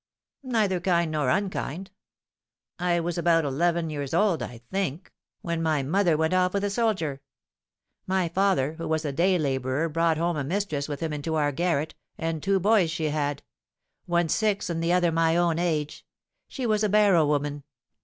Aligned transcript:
"Neither 0.41 0.79
kind 0.79 1.11
nor 1.11 1.29
unkind. 1.29 1.91
I 2.79 2.99
was 2.99 3.19
about 3.19 3.45
eleven 3.45 3.91
years 3.91 4.15
old, 4.15 4.41
I 4.41 4.57
think, 4.71 5.11
when 5.41 5.61
my 5.61 5.83
mother 5.83 6.17
went 6.17 6.33
off 6.33 6.55
with 6.55 6.63
a 6.63 6.71
soldier. 6.71 7.21
My 8.07 8.27
father, 8.27 8.73
who 8.73 8.87
was 8.87 9.05
a 9.05 9.11
day 9.11 9.37
labourer, 9.37 9.87
brought 9.89 10.17
home 10.17 10.37
a 10.37 10.43
mistress 10.43 10.87
with 10.87 11.01
him 11.01 11.13
into 11.13 11.35
our 11.35 11.51
garret, 11.51 11.93
and 12.17 12.41
two 12.41 12.59
boys 12.59 12.89
she 12.89 13.09
had, 13.09 13.43
one 14.07 14.27
six, 14.27 14.71
and 14.71 14.83
the 14.83 14.91
other 14.91 15.11
my 15.11 15.37
own 15.37 15.59
age. 15.59 16.03
She 16.47 16.65
was 16.65 16.83
a 16.83 16.89
barrow 16.89 17.27
woman. 17.27 17.63